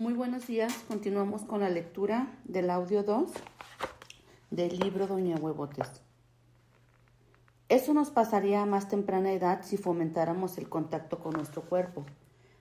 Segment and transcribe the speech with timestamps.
[0.00, 0.72] Muy buenos días.
[0.86, 3.32] Continuamos con la lectura del audio 2
[4.48, 5.90] del libro Doña Huevotes.
[7.68, 12.06] Eso nos pasaría a más temprana edad si fomentáramos el contacto con nuestro cuerpo.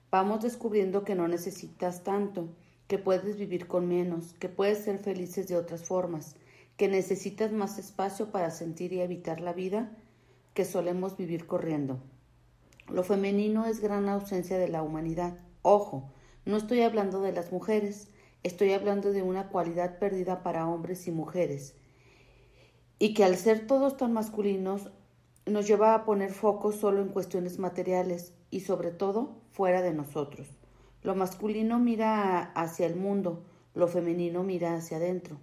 [0.09, 2.49] Vamos descubriendo que no necesitas tanto,
[2.87, 6.37] que puedes vivir con menos, que puedes ser felices de otras formas,
[6.75, 9.91] que necesitas más espacio para sentir y evitar la vida
[10.55, 11.99] que solemos vivir corriendo.
[12.89, 15.37] Lo femenino es gran ausencia de la humanidad.
[15.61, 16.09] Ojo,
[16.47, 18.07] no estoy hablando de las mujeres,
[18.41, 21.75] estoy hablando de una cualidad perdida para hombres y mujeres,
[22.99, 24.89] y que al ser todos tan masculinos
[25.45, 30.47] nos lleva a poner foco solo en cuestiones materiales y sobre todo fuera de nosotros.
[31.03, 33.43] Lo masculino mira hacia el mundo,
[33.75, 35.37] lo femenino mira hacia adentro.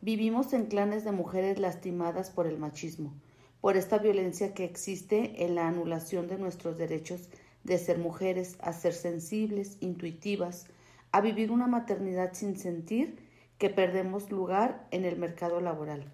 [0.00, 3.12] Vivimos en clanes de mujeres lastimadas por el machismo,
[3.60, 7.28] por esta violencia que existe en la anulación de nuestros derechos
[7.64, 10.66] de ser mujeres, a ser sensibles, intuitivas,
[11.12, 13.18] a vivir una maternidad sin sentir
[13.58, 16.10] que perdemos lugar en el mercado laboral.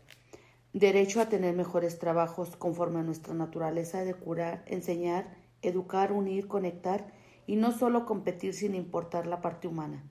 [0.72, 7.12] Derecho a tener mejores trabajos conforme a nuestra naturaleza de curar, enseñar, educar, unir, conectar
[7.46, 10.02] y no solo competir sin importar la parte humana,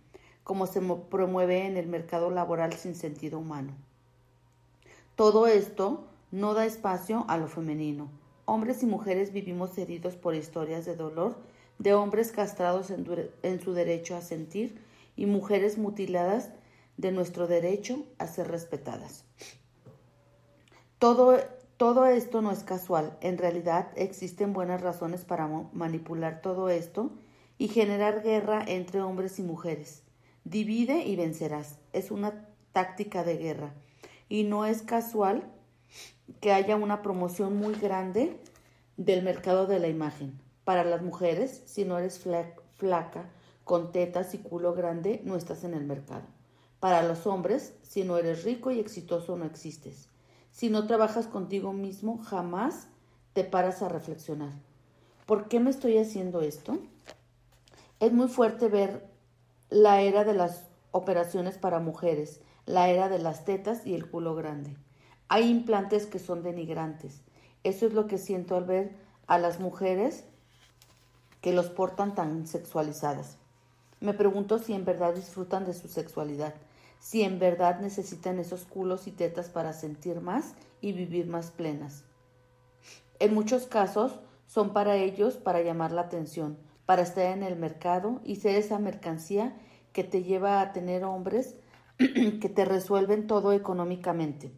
[0.44, 3.73] como se promueve en el mercado laboral sin sentido humano.
[5.16, 8.09] Todo esto no da espacio a lo femenino,
[8.46, 11.36] Hombres y mujeres vivimos heridos por historias de dolor,
[11.80, 14.80] de hombres castrados en, su derecho a sentir
[15.16, 16.52] y mujeres mutiladas
[16.98, 19.26] de nuestro derecho a ser respetadas.
[21.00, 21.38] Todo,
[21.78, 23.18] todo esto no es casual.
[23.22, 27.12] En realidad existen buenas razones para manipular todo esto
[27.58, 30.04] y generar guerra entre hombres y mujeres.
[30.44, 31.80] Divide y vencerás.
[31.94, 33.73] Es una táctica de guerra.
[34.30, 35.52] Y no es casual
[36.42, 38.40] que haya una promoción muy grande
[38.98, 40.40] del mercado de la imagen.
[40.64, 42.20] Para las mujeres, si no eres
[42.78, 43.30] flaca,
[43.64, 46.26] con tetas y culo grande, no estás en el mercado.
[46.80, 50.09] Para los hombres, si no eres rico y exitoso, no existes.
[50.52, 52.88] Si no trabajas contigo mismo, jamás
[53.33, 54.54] te paras a reflexionar.
[55.26, 56.78] ¿Por qué me estoy haciendo esto?
[57.99, 59.10] Es muy fuerte ver
[59.70, 64.36] la era de las operaciones para mujeres, la era de las tetas y el culo
[64.36, 64.78] grande.
[65.27, 67.21] Hay implantes que son denigrantes.
[67.63, 70.23] Eso es lo que siento al ver a las mujeres
[71.41, 73.37] que los portan tan sexualizadas.
[74.02, 76.53] Me pregunto si en verdad disfrutan de su sexualidad,
[76.99, 82.03] si en verdad necesitan esos culos y tetas para sentir más y vivir más plenas.
[83.17, 88.21] En muchos casos son para ellos para llamar la atención, para estar en el mercado
[88.23, 89.57] y ser esa mercancía
[89.92, 91.55] que te lleva a tener hombres
[91.97, 94.52] que te resuelven todo económicamente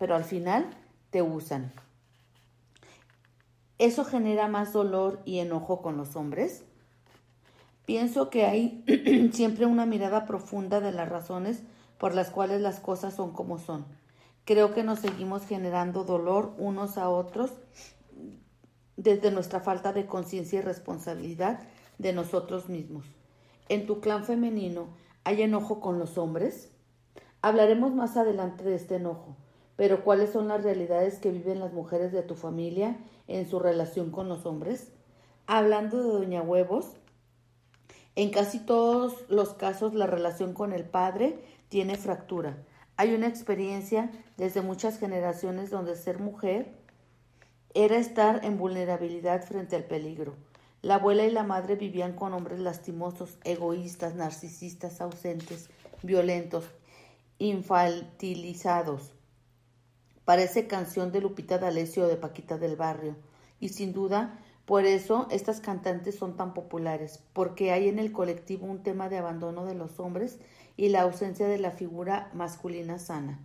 [0.00, 0.70] pero al final
[1.10, 1.74] te usan.
[3.76, 6.64] ¿Eso genera más dolor y enojo con los hombres?
[7.84, 8.82] Pienso que hay
[9.34, 11.62] siempre una mirada profunda de las razones
[11.98, 13.84] por las cuales las cosas son como son.
[14.46, 17.52] Creo que nos seguimos generando dolor unos a otros
[18.96, 21.60] desde nuestra falta de conciencia y responsabilidad
[21.98, 23.04] de nosotros mismos.
[23.68, 24.88] ¿En tu clan femenino
[25.24, 26.70] hay enojo con los hombres?
[27.42, 29.36] Hablaremos más adelante de este enojo
[29.80, 32.98] pero ¿cuáles son las realidades que viven las mujeres de tu familia
[33.28, 34.92] en su relación con los hombres?
[35.46, 36.84] Hablando de Doña Huevos,
[38.14, 42.58] en casi todos los casos la relación con el padre tiene fractura.
[42.98, 46.74] Hay una experiencia desde muchas generaciones donde ser mujer
[47.72, 50.34] era estar en vulnerabilidad frente al peligro.
[50.82, 55.70] La abuela y la madre vivían con hombres lastimosos, egoístas, narcisistas, ausentes,
[56.02, 56.66] violentos,
[57.38, 59.14] infantilizados.
[60.30, 63.16] Parece canción de Lupita D'Alessio o de Paquita del Barrio.
[63.58, 68.64] Y sin duda, por eso estas cantantes son tan populares, porque hay en el colectivo
[68.64, 70.38] un tema de abandono de los hombres
[70.76, 73.40] y la ausencia de la figura masculina sana.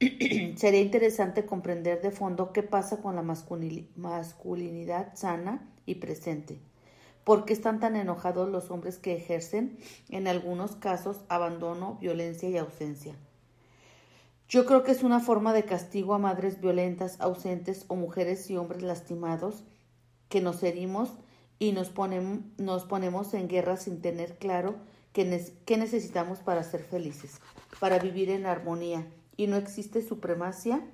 [0.56, 6.58] Sería interesante comprender de fondo qué pasa con la masculinidad sana y presente.
[7.22, 9.78] ¿Por qué están tan enojados los hombres que ejercen,
[10.08, 13.14] en algunos casos, abandono, violencia y ausencia?
[14.50, 18.56] Yo creo que es una forma de castigo a madres violentas, ausentes o mujeres y
[18.56, 19.62] hombres lastimados
[20.28, 21.10] que nos herimos
[21.60, 21.92] y nos,
[22.58, 24.74] nos ponemos en guerra sin tener claro
[25.12, 25.24] qué
[25.76, 27.40] necesitamos para ser felices,
[27.78, 29.06] para vivir en armonía
[29.36, 30.84] y no existe supremacia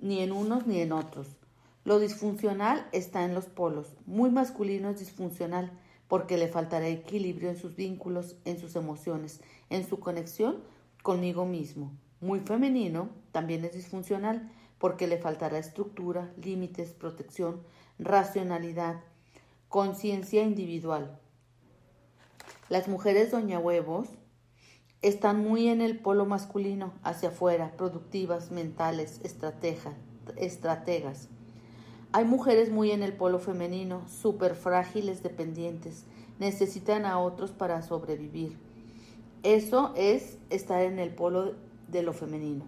[0.00, 1.28] ni en unos ni en otros.
[1.84, 3.94] Lo disfuncional está en los polos.
[4.04, 5.72] Muy masculino es disfuncional
[6.08, 9.40] porque le faltará equilibrio en sus vínculos, en sus emociones,
[9.70, 10.62] en su conexión
[11.02, 11.90] conmigo mismo
[12.20, 17.62] muy femenino, también es disfuncional porque le faltará estructura, límites, protección,
[17.98, 19.00] racionalidad,
[19.68, 21.18] conciencia individual.
[22.68, 24.08] Las mujeres doña huevos
[25.00, 29.20] Están muy en el polo masculino, hacia afuera, productivas, mentales,
[30.36, 31.28] estrategas.
[32.10, 36.04] Hay mujeres muy en el polo femenino, súper frágiles, dependientes,
[36.40, 38.58] necesitan a otros para sobrevivir.
[39.44, 41.54] Eso es estar en el polo
[41.88, 42.64] de lo femenino.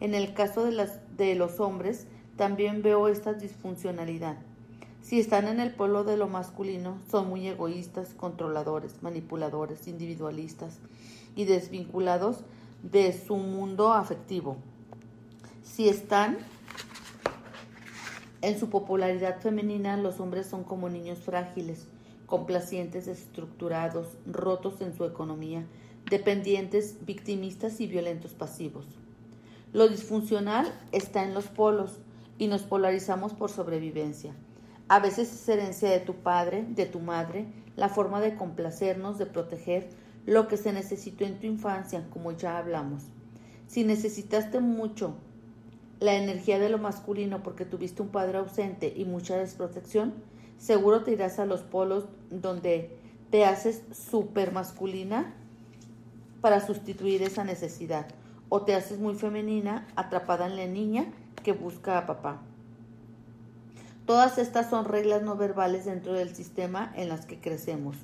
[0.00, 2.06] En el caso de, las, de los hombres,
[2.36, 4.36] también veo esta disfuncionalidad.
[5.02, 10.78] Si están en el polo de lo masculino, son muy egoístas, controladores, manipuladores, individualistas
[11.34, 12.44] y desvinculados
[12.82, 14.56] de su mundo afectivo.
[15.62, 16.38] Si están
[18.42, 21.86] en su popularidad femenina, los hombres son como niños frágiles,
[22.26, 25.66] complacientes, desestructurados, rotos en su economía,
[26.10, 28.84] dependientes, victimistas y violentos pasivos.
[29.72, 32.00] Lo disfuncional está en los polos
[32.36, 34.34] y nos polarizamos por sobrevivencia.
[34.88, 37.46] A veces es herencia de tu padre, de tu madre,
[37.76, 39.88] la forma de complacernos, de proteger
[40.26, 43.04] lo que se necesitó en tu infancia, como ya hablamos.
[43.68, 45.14] Si necesitaste mucho
[46.00, 50.14] la energía de lo masculino porque tuviste un padre ausente y mucha desprotección,
[50.58, 52.98] seguro te irás a los polos donde
[53.30, 55.36] te haces súper masculina
[56.40, 58.06] para sustituir esa necesidad
[58.48, 61.06] o te haces muy femenina, atrapada en la niña
[61.42, 62.42] que busca a papá.
[64.06, 67.96] Todas estas son reglas no verbales dentro del sistema en las que crecemos.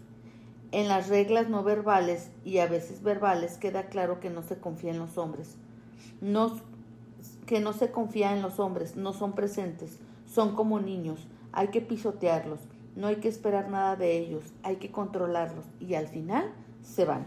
[0.71, 4.93] En las reglas no verbales y a veces verbales queda claro que no se confía
[4.93, 5.57] en los hombres.
[7.47, 11.81] Que no se confía en los hombres, no son presentes, son como niños, hay que
[11.81, 12.61] pisotearlos,
[12.95, 16.53] no hay que esperar nada de ellos, hay que controlarlos y al final
[16.83, 17.25] se van.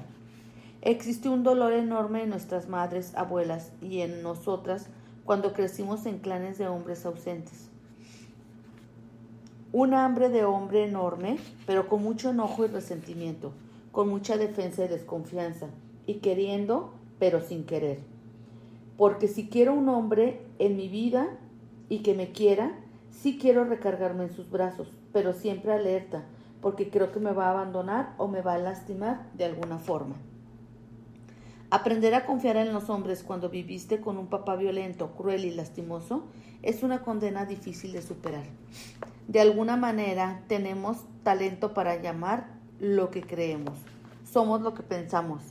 [0.81, 4.88] Existe un dolor enorme en nuestras madres, abuelas y en nosotras
[5.26, 7.70] cuando crecimos en clanes de hombres ausentes.
[9.74, 11.38] Un hambre de hombre enorme,
[11.68, 13.52] pero con mucho enojo y resentimiento,
[13.92, 15.68] con mucha defensa y desconfianza,
[16.08, 18.00] y queriendo, pero sin querer.
[18.98, 21.28] Porque si quiero un hombre en mi vida
[21.90, 22.72] y que me quiera,
[23.12, 26.24] sí quiero recargarme en sus brazos, pero siempre alerta,
[26.62, 30.16] porque creo que me va a abandonar o me va a lastimar de alguna forma.
[31.71, 36.24] Aprender a confiar en los hombres cuando viviste con un papá violento, cruel y lastimoso
[36.63, 38.45] es una condena difícil de superar.
[39.27, 42.48] De alguna manera tenemos talento para llamar
[42.80, 43.77] lo que creemos.
[44.25, 45.44] Somos lo que pensamos,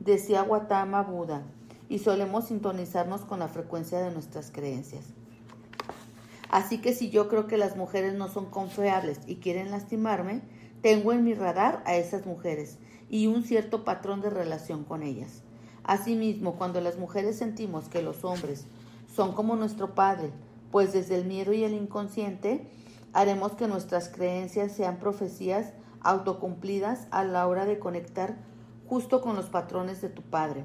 [0.00, 1.42] decía Gautama Buda,
[1.88, 5.04] y solemos sintonizarnos con la frecuencia de nuestras creencias.
[6.50, 10.42] Así que si yo creo que las mujeres no son confiables y quieren lastimarme,
[10.82, 12.78] tengo en mi radar a esas mujeres
[13.08, 15.44] y un cierto patrón de relación con ellas.
[15.84, 18.66] Asimismo, cuando las mujeres sentimos que los hombres
[19.14, 20.30] son como nuestro Padre,
[20.70, 22.68] pues desde el miedo y el inconsciente
[23.12, 28.36] haremos que nuestras creencias sean profecías autocumplidas a la hora de conectar
[28.88, 30.64] justo con los patrones de tu Padre.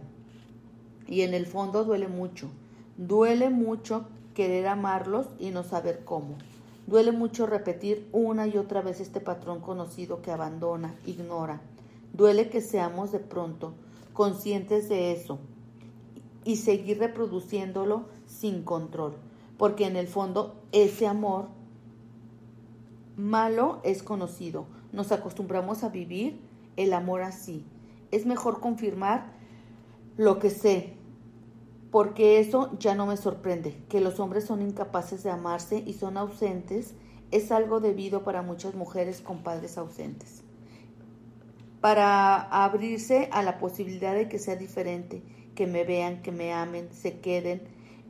[1.08, 2.50] Y en el fondo duele mucho,
[2.98, 6.38] duele mucho querer amarlos y no saber cómo.
[6.88, 11.62] Duele mucho repetir una y otra vez este patrón conocido que abandona, ignora.
[12.14, 13.74] Duele que seamos de pronto
[14.16, 15.40] conscientes de eso
[16.46, 19.14] y seguir reproduciéndolo sin control,
[19.58, 21.50] porque en el fondo ese amor
[23.18, 24.66] malo es conocido.
[24.94, 26.40] Nos acostumbramos a vivir
[26.78, 27.66] el amor así.
[28.12, 29.34] Es mejor confirmar
[30.16, 30.94] lo que sé,
[31.92, 33.84] porque eso ya no me sorprende.
[33.90, 36.96] Que los hombres son incapaces de amarse y son ausentes
[37.32, 40.45] es algo debido para muchas mujeres con padres ausentes
[41.86, 45.22] para abrirse a la posibilidad de que sea diferente,
[45.54, 47.62] que me vean, que me amen, se queden.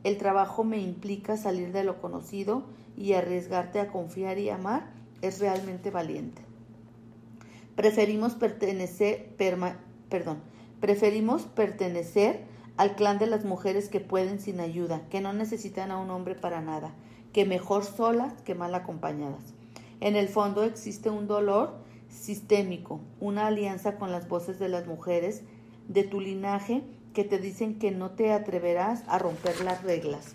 [0.02, 2.64] El trabajo me implica salir de lo conocido
[2.96, 4.88] y arriesgarte a confiar y amar
[5.20, 6.40] es realmente valiente.
[7.74, 10.38] Preferimos pertenecer, perdón,
[10.80, 12.44] preferimos pertenecer
[12.78, 16.34] al clan de las mujeres que pueden sin ayuda, que no necesitan a un hombre
[16.34, 16.94] para nada,
[17.34, 19.52] que mejor solas que mal acompañadas.
[20.00, 21.84] En el fondo existe un dolor
[22.16, 25.42] sistémico, una alianza con las voces de las mujeres
[25.88, 26.82] de tu linaje
[27.12, 30.34] que te dicen que no te atreverás a romper las reglas,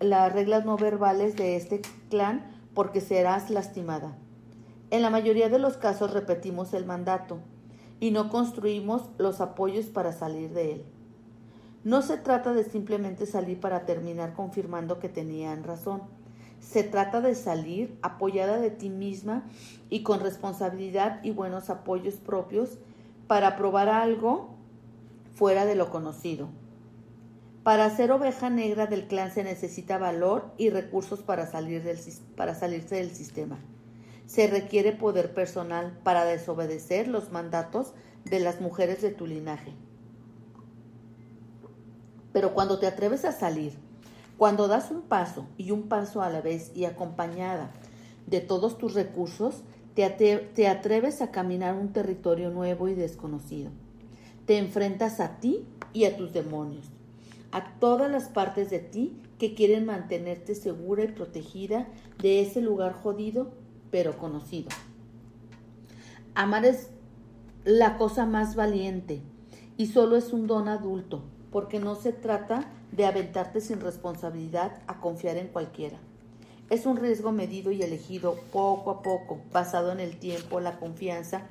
[0.00, 4.16] las reglas no verbales de este clan porque serás lastimada.
[4.90, 7.38] En la mayoría de los casos repetimos el mandato
[8.00, 10.84] y no construimos los apoyos para salir de él.
[11.84, 16.02] No se trata de simplemente salir para terminar confirmando que tenían razón
[16.60, 19.44] se trata de salir apoyada de ti misma
[19.88, 22.78] y con responsabilidad y buenos apoyos propios
[23.26, 24.54] para probar algo
[25.34, 26.48] fuera de lo conocido.
[27.62, 31.98] Para ser oveja negra del clan se necesita valor y recursos para, salir del,
[32.36, 33.58] para salirse del sistema.
[34.26, 39.72] Se requiere poder personal para desobedecer los mandatos de las mujeres de tu linaje.
[42.32, 43.76] Pero cuando te atreves a salir,
[44.40, 47.72] cuando das un paso y un paso a la vez y acompañada
[48.26, 53.70] de todos tus recursos, te, atreves a caminar un territorio nuevo y desconocido.
[54.46, 56.86] Te enfrentas a ti y a tus demonios,
[57.52, 61.86] a todas las partes de ti que quieren mantenerte segura y protegida
[62.22, 63.50] de ese lugar jodido
[63.90, 64.70] pero conocido.
[66.34, 66.88] Amar es
[67.64, 69.20] la cosa más valiente
[69.76, 75.00] y solo es un don adulto, porque no se trata de aventarte sin responsabilidad a
[75.00, 75.98] confiar en cualquiera.
[76.68, 81.42] Es un riesgo medido y elegido poco a poco, basado en el tiempo, la confianza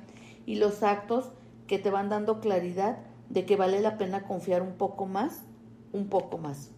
[0.46, 1.30] y los actos
[1.66, 5.42] que te van dando claridad de que vale la pena confiar un poco más,
[5.92, 6.70] un poco más.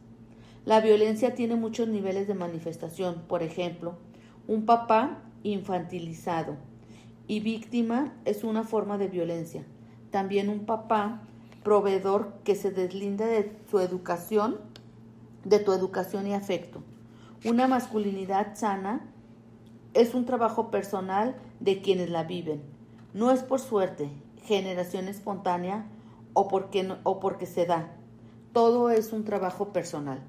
[0.65, 3.23] La violencia tiene muchos niveles de manifestación.
[3.27, 3.95] Por ejemplo,
[4.47, 6.57] un papá infantilizado
[7.27, 9.65] y víctima es una forma de violencia.
[10.11, 11.23] También un papá
[11.63, 14.59] proveedor que se deslinda de su educación,
[15.45, 16.83] de tu educación y afecto.
[17.45, 19.09] Una masculinidad sana
[19.95, 22.63] es un trabajo personal de quienes la viven.
[23.15, 24.11] No es por suerte,
[24.45, 25.87] generación espontánea
[26.35, 27.95] o porque, o porque se da.
[28.53, 30.21] Todo es un trabajo personal.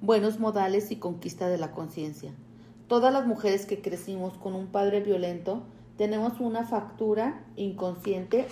[0.00, 2.32] Buenos modales y conquista de la conciencia.
[2.88, 5.62] Todas las mujeres que crecimos con un padre violento
[5.96, 8.46] tenemos una factura inconsciente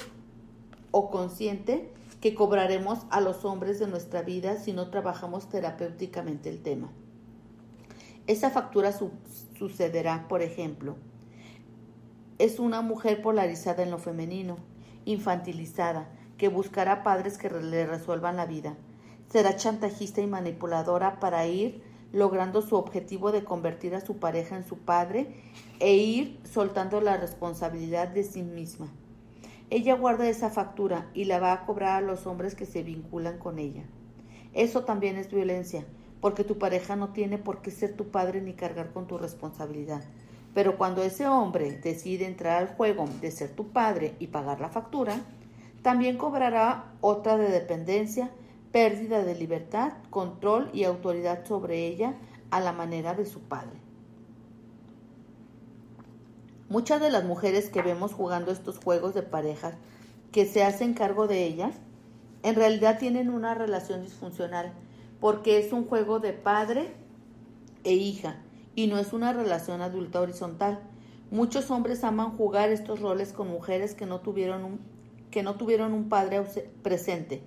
[0.90, 6.62] o consciente que cobraremos a los hombres de nuestra vida si no trabajamos terapéuticamente el
[6.62, 6.90] tema.
[8.26, 8.92] Esa factura
[9.58, 10.96] sucederá, por ejemplo,
[12.38, 14.58] es una mujer polarizada en lo femenino,
[15.04, 16.08] infantilizada,
[16.38, 18.76] que buscará padres que le resuelvan la vida.
[19.28, 24.64] Será chantajista y manipuladora para ir logrando su objetivo de convertir a su pareja en
[24.64, 25.34] su padre
[25.78, 28.88] e ir soltando la responsabilidad de sí misma.
[29.70, 33.38] Ella guarda esa factura y la va a cobrar a los hombres que se vinculan
[33.38, 33.84] con ella.
[34.52, 35.84] Eso también es violencia,
[36.20, 40.02] porque tu pareja no tiene por qué ser tu padre ni cargar con tu responsabilidad.
[40.54, 44.70] Pero cuando ese hombre decide entrar al juego de ser tu padre y pagar la
[44.70, 45.20] factura,
[45.82, 48.30] también cobrará otra de dependencia,
[48.72, 52.14] pérdida de libertad, control y autoridad sobre ella
[52.50, 53.89] a la manera de su padre.
[56.70, 59.74] Muchas de las mujeres que vemos jugando estos juegos de parejas
[60.30, 61.74] que se hacen cargo de ellas,
[62.44, 64.72] en realidad tienen una relación disfuncional
[65.18, 66.94] porque es un juego de padre
[67.82, 68.36] e hija
[68.76, 70.78] y no es una relación adulta horizontal.
[71.32, 74.80] Muchos hombres aman jugar estos roles con mujeres que no tuvieron un,
[75.32, 76.40] que no tuvieron un padre
[76.84, 77.42] presente,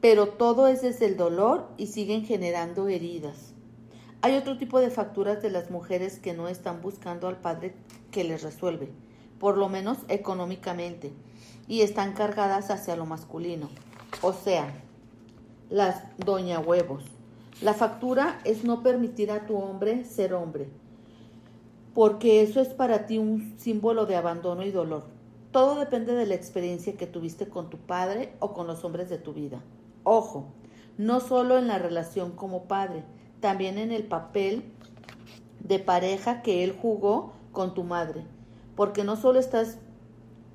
[0.00, 3.54] pero todo es desde el dolor y siguen generando heridas.
[4.24, 7.74] Hay otro tipo de facturas de las mujeres que no están buscando al padre
[8.12, 8.88] que les resuelve,
[9.40, 11.12] por lo menos económicamente,
[11.66, 13.68] y están cargadas hacia lo masculino.
[14.22, 14.72] O sea,
[15.70, 17.02] las doña huevos.
[17.62, 20.68] La factura es no permitir a tu hombre ser hombre,
[21.92, 25.02] porque eso es para ti un símbolo de abandono y dolor.
[25.50, 29.18] Todo depende de la experiencia que tuviste con tu padre o con los hombres de
[29.18, 29.60] tu vida.
[30.04, 30.46] Ojo,
[30.96, 33.02] no solo en la relación como padre,
[33.42, 34.62] también en el papel
[35.60, 38.24] de pareja que él jugó con tu madre,
[38.76, 39.78] porque no solo estás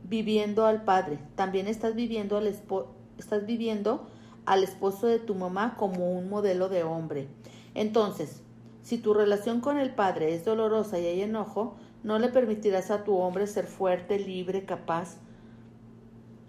[0.04, 4.08] viviendo al padre, también estás viviendo al estás viviendo
[4.46, 7.28] al esposo de tu mamá como un modelo de hombre.
[7.76, 8.42] Entonces,
[8.82, 13.04] si tu relación con el padre es dolorosa y hay enojo, no le permitirás a
[13.04, 15.18] tu hombre ser fuerte, libre, capaz,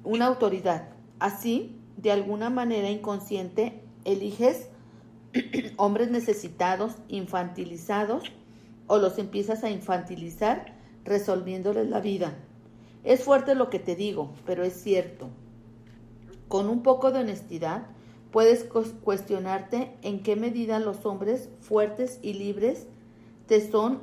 [0.04, 0.90] una autoridad.
[1.18, 4.68] Así, de alguna manera inconsciente, eliges
[5.76, 8.24] hombres necesitados, infantilizados,
[8.86, 12.34] o los empiezas a infantilizar resolviéndoles la vida.
[13.04, 15.28] Es fuerte lo que te digo, pero es cierto.
[16.48, 17.86] Con un poco de honestidad,
[18.30, 22.86] puedes cuestionarte en qué medida los hombres fuertes y libres
[23.46, 24.00] te son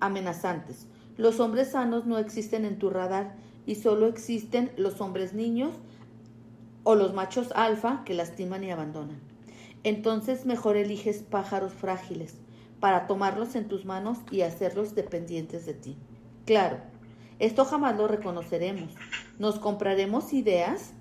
[0.00, 0.86] amenazantes.
[1.16, 3.36] Los hombres sanos no existen en tu radar
[3.66, 5.74] y solo existen los hombres niños
[6.82, 9.33] o los machos alfa que lastiman y abandonan.
[9.84, 12.34] Entonces mejor eliges pájaros frágiles
[12.80, 15.96] para tomarlos en tus manos y hacerlos dependientes de ti.
[16.44, 16.78] Claro,
[17.38, 18.90] esto jamás lo reconoceremos.
[19.38, 20.92] Nos compraremos ideas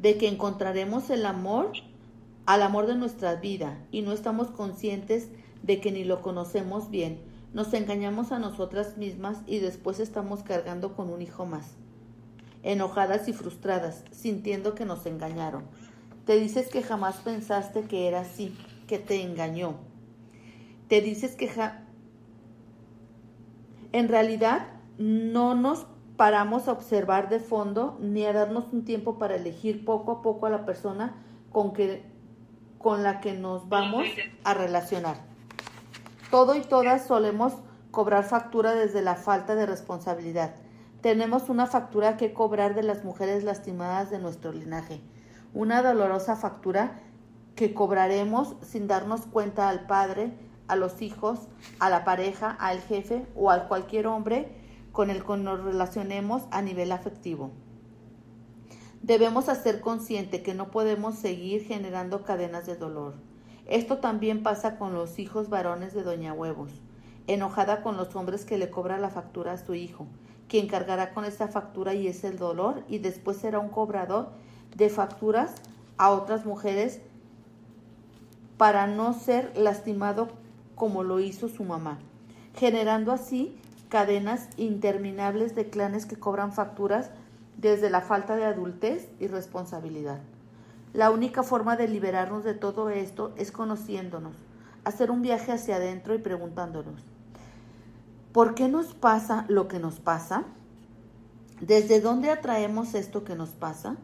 [0.00, 1.72] de que encontraremos el amor
[2.46, 5.28] al amor de nuestra vida y no estamos conscientes
[5.62, 7.20] de que ni lo conocemos bien.
[7.52, 11.66] Nos engañamos a nosotras mismas y después estamos cargando con un hijo más.
[12.62, 15.64] Enojadas y frustradas, sintiendo que nos engañaron.
[16.28, 18.54] Te dices que jamás pensaste que era así,
[18.86, 19.76] que te engañó.
[20.86, 21.86] Te dices que ja
[23.92, 24.66] en realidad
[24.98, 25.86] no nos
[26.18, 30.44] paramos a observar de fondo ni a darnos un tiempo para elegir poco a poco
[30.44, 31.14] a la persona
[31.50, 32.04] con, que,
[32.76, 34.04] con la que nos vamos
[34.44, 35.16] a relacionar.
[36.30, 37.54] Todo y todas solemos
[37.90, 40.54] cobrar factura desde la falta de responsabilidad.
[41.00, 45.00] Tenemos una factura que cobrar de las mujeres lastimadas de nuestro linaje,
[45.54, 47.00] una dolorosa factura
[47.54, 50.32] que cobraremos sin darnos cuenta al padre,
[50.68, 51.48] a los hijos,
[51.80, 54.48] a la pareja, al jefe o a cualquier hombre
[54.92, 57.50] con el que nos relacionemos a nivel afectivo.
[59.02, 63.14] Debemos hacer consciente que no podemos seguir generando cadenas de dolor.
[63.66, 66.70] Esto también pasa con los hijos varones de Doña Huevos,
[67.26, 70.06] enojada con los hombres que le cobra la factura a su hijo,
[70.48, 74.30] quien cargará con esa factura y es el dolor y después será un cobrador
[74.78, 75.50] de facturas
[75.98, 77.00] a otras mujeres
[78.56, 80.28] para no ser lastimado
[80.76, 81.98] como lo hizo su mamá,
[82.54, 83.58] generando así
[83.88, 87.10] cadenas interminables de clanes que cobran facturas
[87.56, 90.20] desde la falta de adultez y responsabilidad.
[90.92, 94.36] La única forma de liberarnos de todo esto es conociéndonos,
[94.84, 97.02] hacer un viaje hacia adentro y preguntándonos,
[98.32, 100.44] ¿por qué nos pasa lo que nos pasa?
[101.60, 103.96] ¿Desde dónde atraemos esto que nos pasa?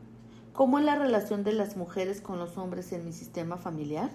[0.55, 4.11] ¿Cómo es la relación de las mujeres con los hombres en mi sistema familiar?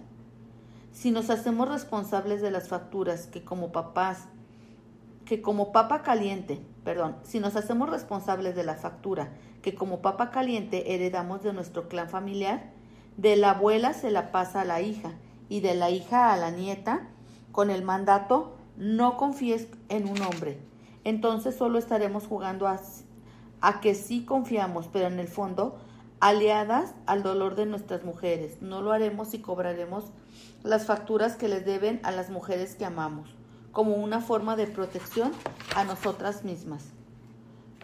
[0.94, 4.30] Si nos hacemos responsables de las facturas que como papás,
[5.26, 10.32] que como papa caliente, perdón, si nos hacemos responsables de la factura que como papa
[10.32, 12.72] caliente heredamos de nuestro clan familiar,
[13.18, 15.12] de la abuela se la pasa a la hija
[15.50, 17.10] y de la hija a la nieta
[17.52, 20.58] con el mandato no confíes en un hombre.
[21.04, 22.80] Entonces solo estaremos jugando a,
[23.60, 25.78] a que sí confiamos, pero en el fondo
[26.20, 28.62] aliadas al dolor de nuestras mujeres.
[28.62, 30.06] No lo haremos y cobraremos
[30.64, 33.34] las facturas que les deben a las mujeres que amamos,
[33.72, 35.32] como una forma de protección
[35.76, 36.86] a nosotras mismas.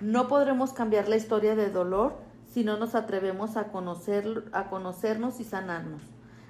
[0.01, 2.17] No podremos cambiar la historia de dolor
[2.51, 6.01] si no nos atrevemos a, conocer, a conocernos y sanarnos,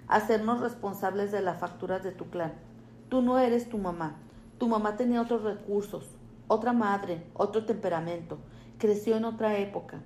[0.07, 2.53] hacernos responsables de las facturas de tu clan.
[3.09, 4.17] Tú no eres tu mamá.
[4.57, 6.09] Tu mamá tenía otros recursos,
[6.47, 8.37] otra madre, otro temperamento,
[8.77, 10.01] creció en otra época.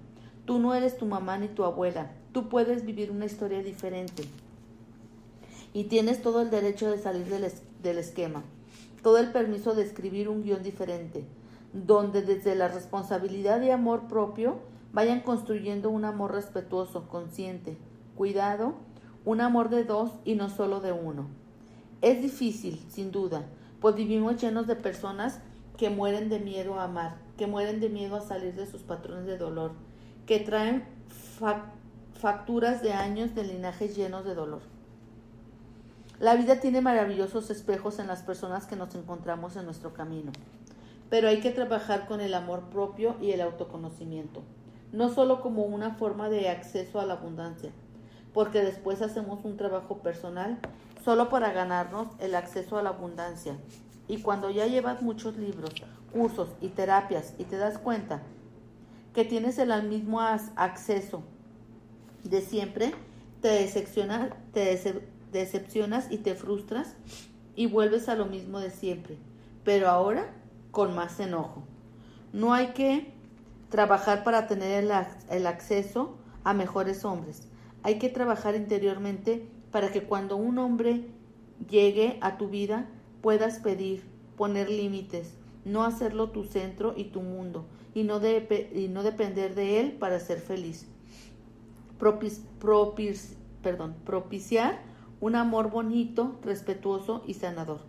[0.45, 2.11] Tú no eres tu mamá ni tu abuela.
[2.31, 4.23] Tú puedes vivir una historia diferente
[5.73, 8.43] y tienes todo el derecho de salir del, esquema,
[9.03, 11.25] todo el permiso de escribir un guion diferente,
[11.73, 14.57] donde desde la responsabilidad y amor propio
[14.91, 17.77] vayan construyendo un amor respetuoso, consciente,
[18.15, 18.73] cuidado,
[19.25, 21.27] un amor de dos y no solo de uno.
[22.01, 23.45] Es difícil, sin duda,
[23.79, 25.39] pues vivimos llenos de personas
[25.77, 29.25] que mueren de miedo a amar, que mueren de miedo a salir de sus patrones
[29.25, 29.71] de dolor,
[30.29, 30.83] que traen
[32.13, 34.61] facturas de años de linajes llenos de dolor.
[36.19, 40.31] La vida tiene maravillosos espejos en las personas que nos encontramos en nuestro camino,
[41.09, 44.43] pero hay que trabajar con el amor propio y el autoconocimiento,
[44.91, 47.71] no solo como una forma de acceso a la abundancia,
[48.31, 50.59] porque después hacemos un trabajo personal
[51.03, 53.57] solo para ganarnos el acceso a la abundancia.
[54.07, 55.73] Y cuando ya llevas muchos libros,
[56.13, 58.21] cursos y terapias y te das cuenta
[59.13, 61.23] que tienes el mismo acceso
[62.23, 62.93] de siempre,
[63.41, 66.95] te decepciona, te, decepcionas y te frustras
[67.55, 69.17] y vuelves a lo mismo de siempre,
[69.63, 70.31] pero ahora
[70.71, 71.63] con más enojo.
[72.33, 73.11] No hay que
[73.69, 74.83] trabajar para tener
[75.29, 77.47] el, acceso a mejores hombres.
[77.83, 81.05] Hay que trabajar interiormente para que cuando un hombre
[81.69, 82.87] llegue a tu vida
[83.21, 84.03] puedas pedir,
[84.37, 85.33] poner límites,
[85.65, 90.19] no hacerlo tu centro y tu mundo y no, y no depender de él para
[90.19, 90.87] ser feliz.
[93.61, 94.79] perdón, propiciar
[95.21, 97.81] un amor bonito, respetuoso y sanador.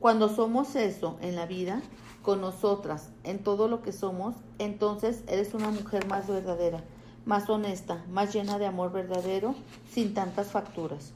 [0.00, 1.82] Cuando somos eso en la vida,
[2.22, 6.84] con nosotras, en todo lo que somos, entonces eres una mujer más verdadera,
[7.24, 9.54] más honesta, más llena de amor verdadero,
[9.90, 11.12] sin tantas facturas.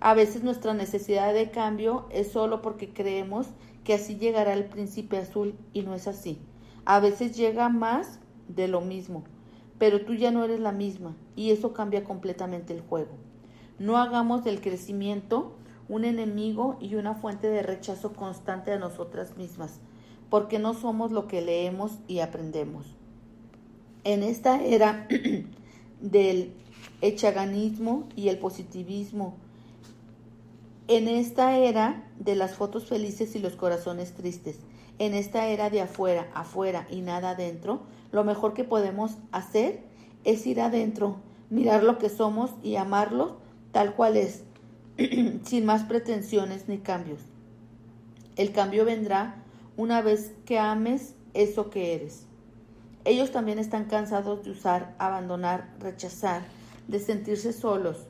[0.00, 3.46] A veces nuestra necesidad de cambio es solo porque creemos
[3.84, 6.38] que así llegará el príncipe azul y no es así.
[6.86, 9.24] A veces llega más de lo mismo,
[9.78, 13.10] pero tú ya no eres la misma y eso cambia completamente el juego.
[13.78, 15.56] No hagamos del crecimiento
[15.88, 19.80] un enemigo y una fuente de rechazo constante a nosotras mismas,
[20.30, 22.86] porque no somos lo que leemos y aprendemos.
[24.04, 25.06] En esta era
[26.00, 26.52] del
[27.00, 29.34] echaganismo y el positivismo,
[30.88, 34.60] en esta era de las fotos felices y los corazones tristes,
[34.98, 37.82] en esta era de afuera, afuera y nada adentro,
[38.12, 39.82] lo mejor que podemos hacer
[40.24, 41.16] es ir adentro,
[41.50, 43.36] mirar lo que somos y amarlo
[43.72, 44.42] tal cual es,
[45.44, 47.20] sin más pretensiones ni cambios.
[48.36, 49.42] El cambio vendrá
[49.76, 52.26] una vez que ames eso que eres.
[53.04, 56.42] Ellos también están cansados de usar, abandonar, rechazar,
[56.88, 58.06] de sentirse solos,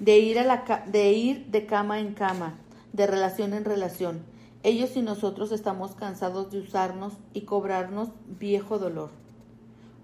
[0.00, 2.58] de ir, a la, de ir de cama en cama,
[2.96, 4.24] de relación en relación.
[4.62, 9.10] Ellos y nosotros estamos cansados de usarnos y cobrarnos viejo dolor.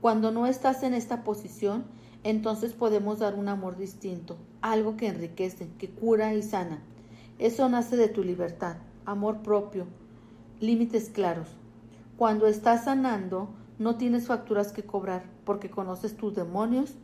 [0.01, 1.85] Cuando no estás en esta posición,
[2.23, 6.81] entonces podemos dar un amor distinto, algo que enriquece, que cura y sana.
[7.39, 8.77] Eso nace de tu libertad,
[9.07, 9.87] amor propio,
[10.61, 11.49] límites claros.
[12.17, 16.95] Cuando estás sanando, no tienes facturas que cobrar porque conoces tus demonios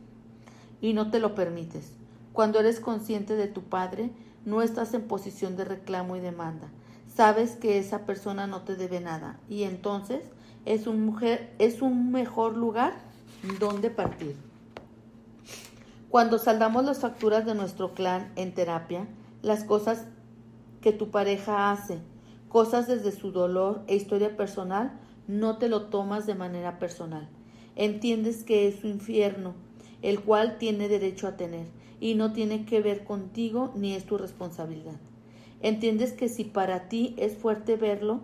[0.81, 1.91] y no te lo permites.
[2.31, 4.11] Cuando eres consciente de tu Padre,
[4.45, 6.69] no estás en posición de reclamo y demanda.
[7.13, 10.23] Sabes que esa persona no te debe nada y entonces
[10.65, 12.93] es un, mujer, es un mejor lugar
[13.59, 14.35] donde partir.
[16.09, 19.07] Cuando saldamos las facturas de nuestro clan en terapia,
[19.41, 20.05] las cosas
[20.81, 21.99] que tu pareja hace,
[22.47, 27.29] cosas desde su dolor e historia personal, no te lo tomas de manera personal.
[27.75, 29.53] Entiendes que es su infierno,
[30.01, 31.67] el cual tiene derecho a tener,
[31.99, 34.99] y no tiene que ver contigo ni es tu responsabilidad.
[35.61, 38.21] Entiendes que si para ti es fuerte verlo,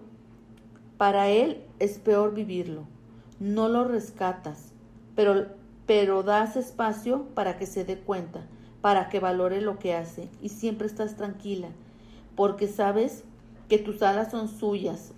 [0.97, 2.83] para él es peor vivirlo.
[3.39, 4.71] No lo rescatas,
[5.15, 5.47] pero,
[5.85, 8.47] pero das espacio para que se dé cuenta,
[8.79, 11.67] para que valore lo que hace, y siempre estás tranquila,
[12.35, 13.23] porque sabes
[13.67, 15.11] que tus alas son suyas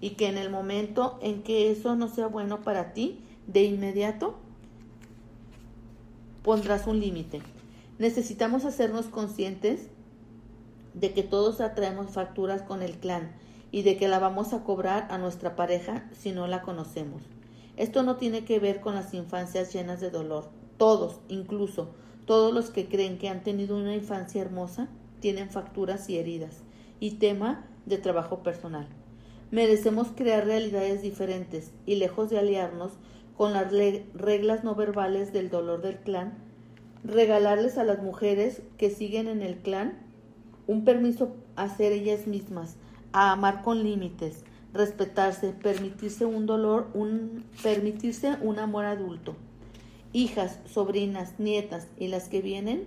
[0.00, 4.34] y que en el momento en que eso no sea bueno para ti, de inmediato
[6.42, 7.40] pondrás un límite.
[8.02, 9.86] Necesitamos hacernos conscientes
[10.92, 13.30] de que todos atraemos facturas con el clan
[13.70, 17.22] y de que la vamos a cobrar a nuestra pareja si no la conocemos.
[17.76, 20.50] Esto no tiene que ver con las infancias llenas de dolor.
[20.78, 21.94] Todos, incluso
[22.26, 24.88] todos los que creen que han tenido una infancia hermosa,
[25.20, 26.64] tienen facturas y heridas
[26.98, 28.88] y tema de trabajo personal.
[29.52, 32.94] Merecemos crear realidades diferentes y lejos de aliarnos
[33.36, 36.50] con las reglas no verbales del dolor del clan,
[37.04, 39.98] regalarles a las mujeres que siguen en el clan
[40.66, 42.76] un permiso a ser ellas mismas,
[43.12, 49.34] a amar con límites, respetarse, permitirse un dolor, un, permitirse un amor adulto.
[50.12, 52.84] Hijas, sobrinas, nietas y las que vienen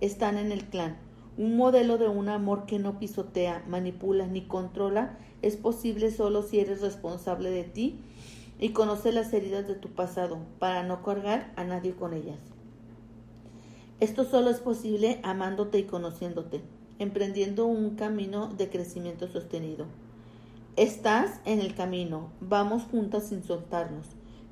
[0.00, 0.96] están en el clan.
[1.36, 6.60] Un modelo de un amor que no pisotea, manipula ni controla es posible solo si
[6.60, 7.98] eres responsable de ti
[8.58, 12.53] y conoces las heridas de tu pasado para no cargar a nadie con ellas.
[14.00, 16.62] Esto solo es posible amándote y conociéndote,
[16.98, 19.86] emprendiendo un camino de crecimiento sostenido.
[20.74, 24.06] Estás en el camino, vamos juntas sin soltarnos,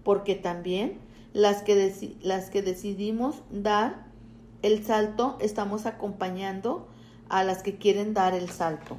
[0.05, 0.99] porque también
[1.33, 4.07] las que, las que decidimos dar
[4.63, 6.87] el salto estamos acompañando
[7.29, 8.99] a las que quieren dar el salto.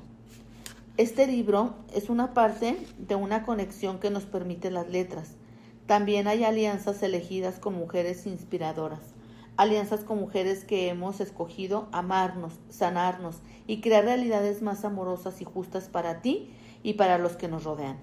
[0.98, 5.36] Este libro es una parte de una conexión que nos permite las letras.
[5.88, 9.13] También hay alianzas elegidas con mujeres inspiradoras
[9.58, 13.38] alianzas con mujeres que hemos escogido amarnos, sanarnos
[13.68, 17.98] y crear realidades más amorosas y justas para ti y para los que nos rodean.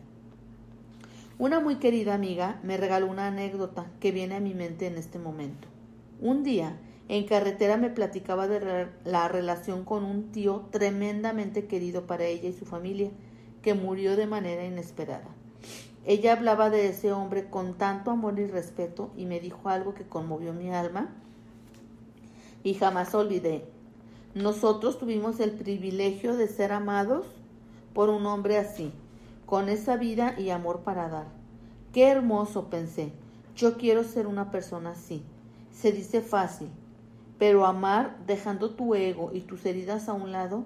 [1.39, 5.19] Una muy querida amiga me regaló una anécdota que viene a mi mente en este
[5.19, 5.69] momento.
[6.21, 12.25] Un día, en carretera me platicaba de la relación con un tío tremendamente querido para
[12.25, 13.11] ella y su familia,
[13.63, 15.29] que murió de manera inesperada.
[16.07, 20.05] Ella hablaba de ese hombre con tanto amor y respeto y me dijo algo que
[20.07, 21.15] conmovió mi alma
[22.63, 23.65] y jamás olvidé.
[24.35, 27.27] Nosotros tuvimos el privilegio de ser amados
[27.95, 28.93] por un hombre así,
[29.47, 31.27] con esa vida y amor para dar.
[31.93, 33.13] Qué hermoso, pensé.
[33.57, 35.25] Yo quiero ser una persona así.
[35.73, 36.69] Se dice fácil,
[37.39, 40.65] pero amar dejando tu ego y tus heridas a un lado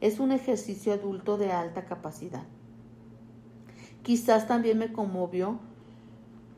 [0.00, 2.44] es un ejercicio adulto de alta capacidad.
[4.02, 5.58] Quizás también me conmovió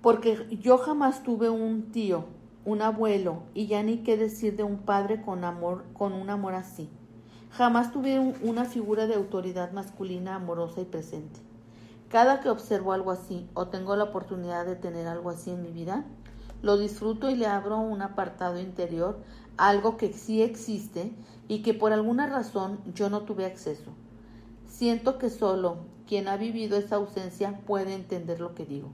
[0.03, 2.25] porque yo jamás tuve un tío
[2.65, 6.55] un abuelo y ya ni qué decir de un padre con amor, con un amor
[6.55, 6.91] así.
[7.51, 11.41] Jamás tuve una figura de autoridad masculina amorosa y presente.
[12.09, 15.71] Cada que observo algo así o tengo la oportunidad de tener algo así en mi
[15.71, 16.05] vida,
[16.63, 19.19] lo disfruto y le abro un apartado interior,
[19.57, 21.13] algo que sí existe
[21.49, 23.93] y que por alguna razón yo no tuve acceso.
[24.67, 28.89] Siento que solo quien ha vivido esa ausencia puede entender lo que digo.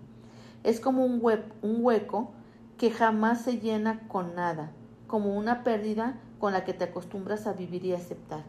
[0.62, 2.33] Es como un hueco
[2.78, 4.72] que jamás se llena con nada,
[5.06, 8.44] como una pérdida con la que te acostumbras a vivir y aceptar.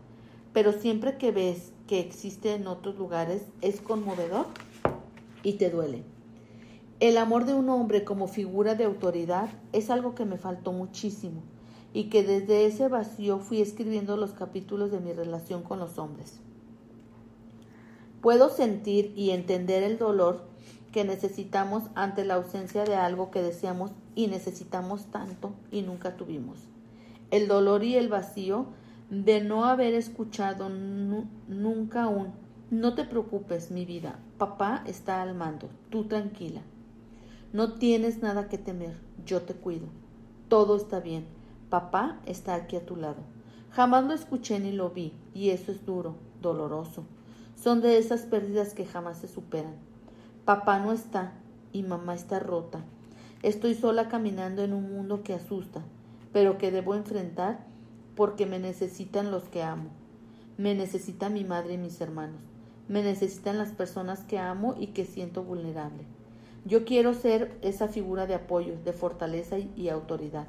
[0.53, 4.47] Pero siempre que ves que existe en otros lugares es conmovedor
[5.43, 6.03] y te duele.
[6.99, 11.43] El amor de un hombre como figura de autoridad es algo que me faltó muchísimo
[11.93, 16.39] y que desde ese vacío fui escribiendo los capítulos de mi relación con los hombres.
[18.21, 20.47] Puedo sentir y entender el dolor
[20.91, 26.58] que necesitamos ante la ausencia de algo que deseamos y necesitamos tanto y nunca tuvimos.
[27.32, 28.67] El dolor y el vacío
[29.10, 32.32] de no haber escuchado nunca aún.
[32.71, 34.19] No te preocupes, mi vida.
[34.38, 35.69] Papá está al mando.
[35.89, 36.62] Tú tranquila.
[37.54, 38.97] No tienes nada que temer.
[39.25, 39.88] Yo te cuido.
[40.47, 41.25] Todo está bien.
[41.69, 43.21] Papá está aquí a tu lado.
[43.71, 47.04] Jamás lo escuché ni lo vi, y eso es duro, doloroso.
[47.62, 49.75] Son de esas pérdidas que jamás se superan.
[50.45, 51.34] Papá no está
[51.73, 52.86] y mamá está rota.
[53.45, 55.84] Estoy sola caminando en un mundo que asusta,
[56.34, 57.60] pero que debo enfrentar
[58.15, 59.91] porque me necesitan los que amo.
[60.58, 62.41] Me necesita mi madre y mis hermanos.
[62.88, 66.05] Me necesitan las personas que amo y que siento vulnerable.
[66.65, 70.47] Yo quiero ser esa figura de apoyo, de fortaleza y, autoridad.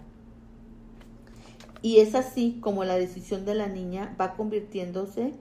[1.82, 5.34] Y es así como la decisión de la niña va convirtiéndose,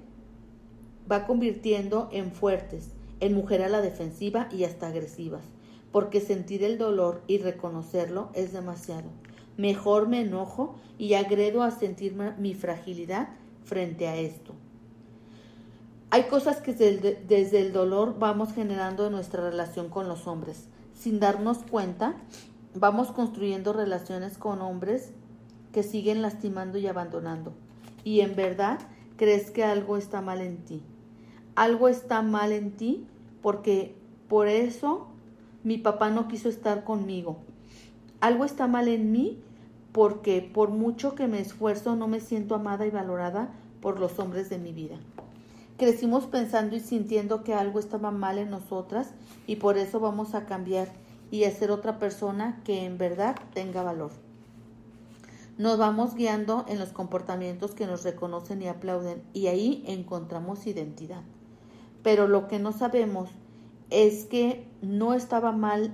[1.10, 2.92] va convirtiendo en fuertes,
[3.22, 5.55] en mujer a la defensiva y hasta agresivas,
[5.96, 9.08] porque sentir el dolor y reconocerlo es demasiado.
[9.56, 13.30] Mejor me enojo y agredo a sentir mi fragilidad
[13.64, 14.52] frente a esto.
[16.10, 20.66] Hay cosas que desde el, dolor vamos generando en nuestra relación con los hombres.
[20.94, 22.18] Sin darnos cuenta,
[22.74, 25.14] vamos construyendo relaciones con hombres
[25.72, 27.54] que siguen lastimando y abandonando.
[28.04, 28.80] Y en verdad
[29.16, 30.84] crees que algo está mal en ti
[31.56, 33.08] algo está mal en ti
[33.42, 33.96] porque
[34.28, 35.08] por eso
[35.66, 37.36] mi papá no quiso estar conmigo.
[38.22, 39.38] Algo está mal en mí
[39.92, 43.50] porque por mucho que me esfuerzo no me siento amada y valorada
[43.82, 44.96] por los hombres de mi vida.
[45.78, 49.10] Crecimos pensando y sintiendo que algo estaba mal en nosotras
[49.46, 50.88] y por eso vamos a cambiar
[51.32, 54.12] y a ser otra persona que en verdad tenga valor.
[55.58, 61.24] Nos vamos guiando en los comportamientos que nos reconocen y aplauden y ahí encontramos identidad
[62.06, 63.32] pero lo que no sabemos
[63.90, 65.92] es que no estaba mal,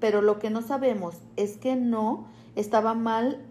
[0.00, 3.44] pero lo que no sabemos es que no estaba mal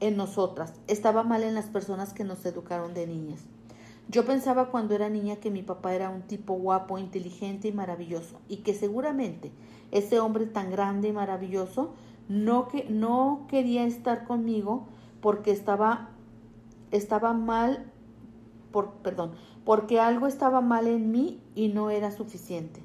[0.00, 3.40] en nosotras, estaba mal en las personas que nos educaron de niñas.
[4.08, 8.40] Yo pensaba cuando era niña que mi papá era un tipo guapo, inteligente y maravilloso,
[8.48, 9.50] y que seguramente
[9.90, 11.94] ese hombre tan grande y maravilloso
[12.28, 14.86] no, que, no quería estar conmigo
[15.20, 16.10] porque estaba,
[16.90, 17.90] estaba mal,
[18.70, 19.32] por, perdón,
[19.66, 22.80] porque algo estaba mal en mí y no era suficiente.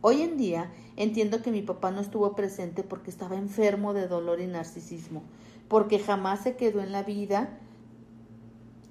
[0.00, 4.40] Hoy en día entiendo que mi papá no estuvo presente porque estaba enfermo de dolor
[4.40, 5.22] y narcisismo,
[5.68, 7.58] porque jamás se quedó en la vida,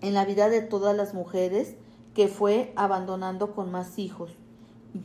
[0.01, 1.75] en la vida de todas las mujeres
[2.13, 4.37] que fue abandonando con más hijos.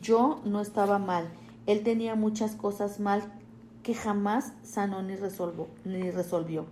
[0.01, 1.29] Yo no estaba mal,
[1.65, 3.23] él tenía muchas cosas mal
[3.81, 5.15] que jamás sanó ni,
[5.83, 6.67] ni resolvió.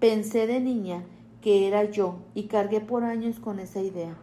[0.00, 1.04] Pensé de niña
[1.46, 4.16] que era yo y cargué por años con esa idea,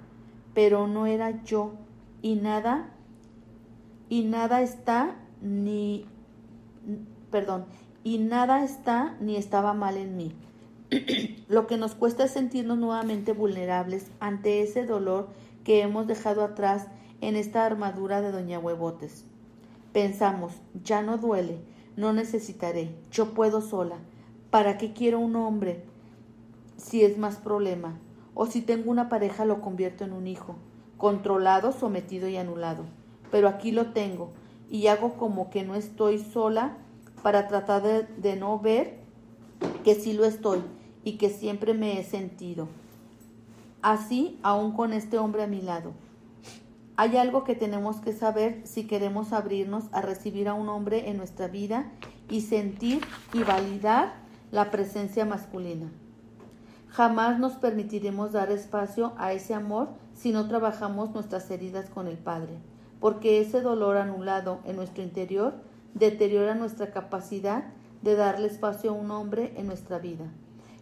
[0.54, 1.72] pero no era yo
[2.22, 2.90] y nada
[4.10, 6.06] y nada está ni
[7.32, 7.64] perdón,
[8.04, 10.36] y nada está ni estaba mal en mí.
[11.48, 15.30] Lo que nos cuesta es sentirnos nuevamente vulnerables ante ese dolor
[15.64, 16.88] que hemos dejado atrás
[17.22, 19.24] en esta armadura de Doña Huevotes.
[19.94, 20.52] Pensamos,
[20.84, 21.60] ya no duele,
[21.96, 23.96] no necesitaré, yo puedo sola.
[24.50, 25.93] ¿Para qué quiero un hombre?
[26.78, 28.00] Si es más problema,
[28.34, 30.56] o si tengo una pareja lo convierto en un hijo,
[30.98, 32.86] controlado, sometido y anulado.
[33.32, 34.32] Pero aquí lo tengo
[34.70, 36.78] y hago como que no estoy sola
[37.22, 39.00] para tratar de, no ver
[39.84, 40.62] que sí lo estoy
[41.04, 42.68] y que siempre me he sentido.
[43.82, 45.94] Así aún con este hombre a mi lado.
[46.96, 51.18] Hay algo que tenemos que saber si queremos abrirnos a recibir a un hombre en
[51.18, 51.92] nuestra vida
[52.30, 53.02] y sentir
[53.34, 54.14] y validar
[54.52, 55.92] la presencia masculina.
[56.94, 62.20] Jamás nos permitiremos dar espacio a ese amor si no trabajamos nuestras heridas con el
[62.20, 62.60] Padre,
[63.00, 65.56] porque ese dolor anulado en nuestro interior
[65.96, 67.64] deteriora nuestra capacidad
[68.04, 70.26] de darle espacio a un hombre en nuestra vida.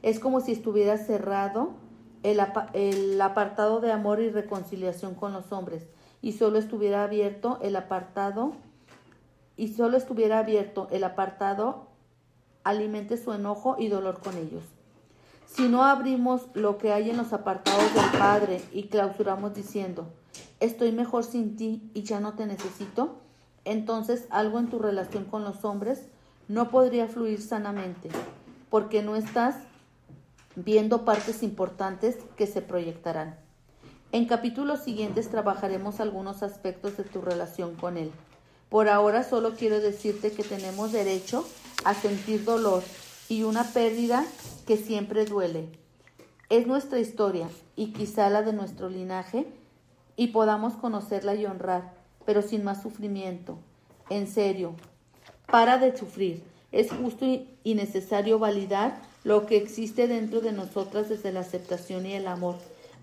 [0.02, 1.76] Es como si estuviera cerrado
[2.24, 5.88] el, apartado de amor y reconciliación con los hombres
[6.21, 8.52] y solo estuviera abierto el apartado
[9.56, 11.88] y solo estuviera abierto el apartado
[12.65, 14.81] alimente su enojo y dolor con ellos.
[15.55, 20.07] Si no abrimos lo que hay en los apartados del Padre y clausuramos diciendo,
[20.61, 23.17] estoy mejor sin ti y ya no te necesito,
[23.65, 26.07] entonces algo en tu relación con los hombres
[26.47, 28.09] no podría fluir sanamente,
[28.69, 29.55] porque no estás
[30.55, 33.37] viendo partes importantes que se proyectarán.
[34.13, 38.11] En capítulos siguientes trabajaremos algunos aspectos de tu relación con Él.
[38.69, 41.45] Por ahora solo quiero decirte que tenemos derecho
[41.83, 42.83] a sentir dolor
[43.32, 44.26] y una pérdida
[44.67, 45.70] que siempre duele.
[46.50, 49.48] Es nuestra historia y quizá la de nuestro linaje
[50.17, 51.94] y podamos conocerla y honrar,
[52.26, 53.58] pero sin más sufrimiento.
[54.10, 54.76] En serio,
[55.50, 56.44] para de sufrir.
[56.74, 62.15] Es justo y necesario validar lo que existe dentro de nosotras desde la aceptación y
[62.15, 62.58] el amor,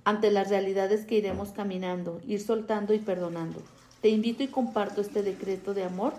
[0.04, 3.62] ante las realidades que iremos caminando, ir soltando y perdonando.
[4.02, 6.12] Te invito y comparto este decreto de amor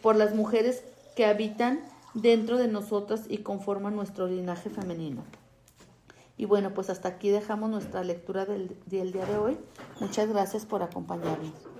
[0.00, 0.82] por las mujeres
[1.14, 5.22] que habitan dentro de nosotras y conforman nuestro linaje femenino.
[6.36, 9.58] Y bueno, pues hasta aquí dejamos nuestra lectura del, del día de hoy.
[10.00, 11.71] Muchas gracias por acompañarnos.